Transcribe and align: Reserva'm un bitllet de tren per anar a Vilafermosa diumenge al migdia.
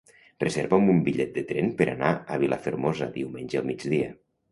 Reserva'm 0.43 0.87
un 0.93 1.01
bitllet 1.09 1.35
de 1.35 1.43
tren 1.51 1.69
per 1.81 1.87
anar 1.91 2.13
a 2.15 2.39
Vilafermosa 2.45 3.09
diumenge 3.19 3.61
al 3.61 3.69
migdia. 3.69 4.09